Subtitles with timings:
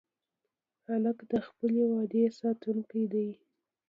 [0.87, 3.29] هلک د خپلې وعدې ساتونکی دی.